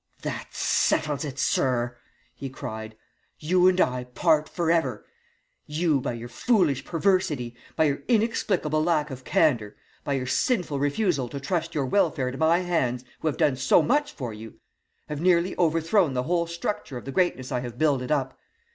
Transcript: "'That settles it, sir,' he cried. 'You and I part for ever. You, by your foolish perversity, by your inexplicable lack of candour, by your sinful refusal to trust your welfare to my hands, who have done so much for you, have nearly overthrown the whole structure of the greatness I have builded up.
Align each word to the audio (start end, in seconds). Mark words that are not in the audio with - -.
"'That 0.23 0.47
settles 0.51 1.23
it, 1.23 1.37
sir,' 1.37 1.95
he 2.33 2.49
cried. 2.49 2.95
'You 3.37 3.67
and 3.67 3.79
I 3.79 4.05
part 4.05 4.49
for 4.49 4.71
ever. 4.71 5.05
You, 5.67 6.01
by 6.01 6.13
your 6.13 6.27
foolish 6.27 6.83
perversity, 6.83 7.55
by 7.75 7.83
your 7.83 7.99
inexplicable 8.07 8.83
lack 8.83 9.11
of 9.11 9.23
candour, 9.23 9.75
by 10.03 10.13
your 10.13 10.25
sinful 10.25 10.79
refusal 10.79 11.29
to 11.29 11.39
trust 11.39 11.75
your 11.75 11.85
welfare 11.85 12.31
to 12.31 12.37
my 12.39 12.61
hands, 12.61 13.05
who 13.19 13.27
have 13.27 13.37
done 13.37 13.55
so 13.57 13.83
much 13.83 14.11
for 14.13 14.33
you, 14.33 14.55
have 15.07 15.21
nearly 15.21 15.53
overthrown 15.59 16.15
the 16.15 16.23
whole 16.23 16.47
structure 16.47 16.97
of 16.97 17.05
the 17.05 17.11
greatness 17.11 17.51
I 17.51 17.59
have 17.59 17.77
builded 17.77 18.11
up. 18.11 18.39